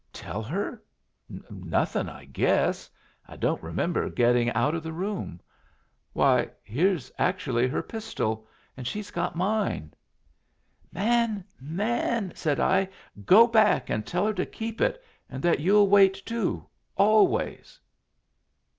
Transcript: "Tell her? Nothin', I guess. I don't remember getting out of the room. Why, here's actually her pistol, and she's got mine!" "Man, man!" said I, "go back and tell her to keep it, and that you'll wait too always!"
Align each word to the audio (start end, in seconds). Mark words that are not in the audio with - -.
"Tell 0.13 0.41
her? 0.41 0.81
Nothin', 1.29 2.09
I 2.09 2.25
guess. 2.25 2.89
I 3.27 3.35
don't 3.35 3.61
remember 3.61 4.09
getting 4.09 4.49
out 4.53 4.73
of 4.73 4.81
the 4.81 4.91
room. 4.91 5.39
Why, 6.11 6.49
here's 6.63 7.11
actually 7.19 7.67
her 7.67 7.83
pistol, 7.83 8.47
and 8.75 8.87
she's 8.87 9.11
got 9.11 9.35
mine!" 9.35 9.93
"Man, 10.91 11.43
man!" 11.59 12.31
said 12.33 12.59
I, 12.59 12.89
"go 13.27 13.45
back 13.45 13.91
and 13.91 14.03
tell 14.03 14.25
her 14.25 14.33
to 14.33 14.45
keep 14.47 14.81
it, 14.81 15.03
and 15.29 15.43
that 15.43 15.59
you'll 15.59 15.87
wait 15.87 16.15
too 16.25 16.65
always!" 16.95 17.79